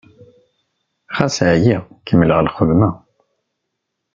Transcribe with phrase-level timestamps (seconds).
[1.17, 2.89] Ɣas ɛyiɣ, kemmleɣ lxedma.